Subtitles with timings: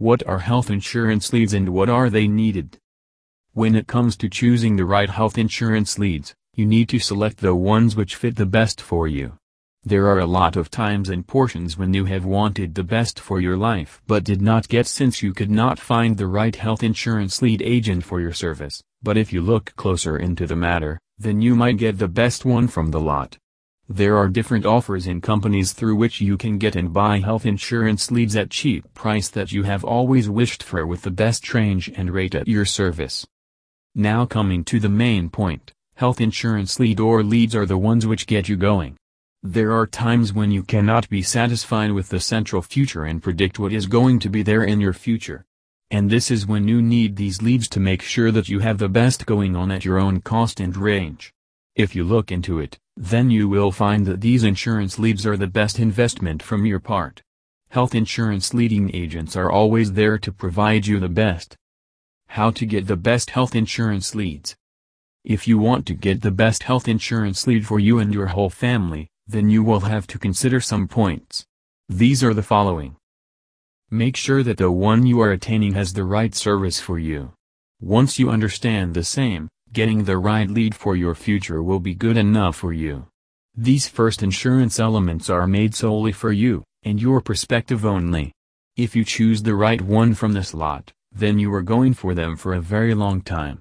[0.00, 2.78] What are health insurance leads and what are they needed?
[3.52, 7.54] When it comes to choosing the right health insurance leads, you need to select the
[7.54, 9.34] ones which fit the best for you.
[9.84, 13.42] There are a lot of times and portions when you have wanted the best for
[13.42, 17.42] your life but did not get since you could not find the right health insurance
[17.42, 21.54] lead agent for your service, but if you look closer into the matter, then you
[21.54, 23.36] might get the best one from the lot.
[23.92, 28.12] There are different offers in companies through which you can get and buy health insurance
[28.12, 32.12] leads at cheap price that you have always wished for with the best range and
[32.12, 33.26] rate at your service.
[33.96, 38.28] Now coming to the main point, health insurance lead or leads are the ones which
[38.28, 38.96] get you going.
[39.42, 43.72] There are times when you cannot be satisfied with the central future and predict what
[43.72, 45.44] is going to be there in your future.
[45.90, 48.88] And this is when you need these leads to make sure that you have the
[48.88, 51.32] best going on at your own cost and range.
[51.74, 55.46] If you look into it, then you will find that these insurance leads are the
[55.46, 57.22] best investment from your part.
[57.70, 61.56] Health insurance leading agents are always there to provide you the best.
[62.28, 64.54] How to get the best health insurance leads.
[65.24, 68.50] If you want to get the best health insurance lead for you and your whole
[68.50, 71.46] family, then you will have to consider some points.
[71.88, 72.96] These are the following.
[73.90, 77.32] Make sure that the one you are attaining has the right service for you.
[77.80, 82.16] Once you understand the same, getting the right lead for your future will be good
[82.16, 83.06] enough for you.
[83.56, 88.32] These first insurance elements are made solely for you, and your perspective only.
[88.76, 92.36] If you choose the right one from this lot, then you are going for them
[92.36, 93.60] for a very long time.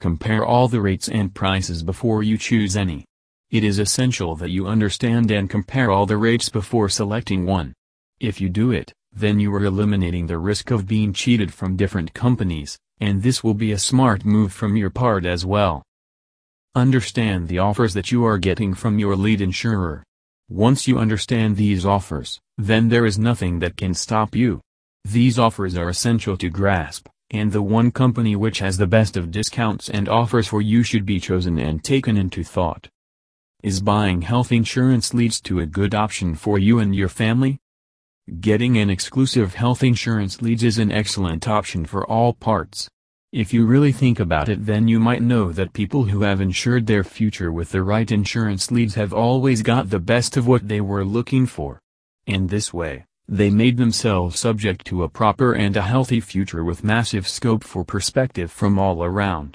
[0.00, 3.04] Compare all the rates and prices before you choose any.
[3.50, 7.72] It is essential that you understand and compare all the rates before selecting one.
[8.18, 12.12] If you do it, then you are eliminating the risk of being cheated from different
[12.12, 15.82] companies, and this will be a smart move from your part as well.
[16.74, 20.02] Understand the offers that you are getting from your lead insurer.
[20.48, 24.60] Once you understand these offers, then there is nothing that can stop you.
[25.04, 29.30] These offers are essential to grasp, and the one company which has the best of
[29.30, 32.88] discounts and offers for you should be chosen and taken into thought.
[33.62, 37.58] Is buying health insurance leads to a good option for you and your family?
[38.40, 42.90] Getting an exclusive health insurance leads is an excellent option for all parts.
[43.32, 46.88] If you really think about it then you might know that people who have insured
[46.88, 50.80] their future with the right insurance leads have always got the best of what they
[50.80, 51.78] were looking for.
[52.26, 56.82] In this way, they made themselves subject to a proper and a healthy future with
[56.82, 59.54] massive scope for perspective from all around.